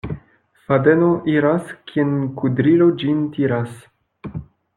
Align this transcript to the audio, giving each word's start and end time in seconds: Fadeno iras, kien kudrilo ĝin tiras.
Fadeno 0.69 1.09
iras, 1.33 1.69
kien 1.91 2.15
kudrilo 2.41 2.89
ĝin 3.05 3.21
tiras. 3.37 3.79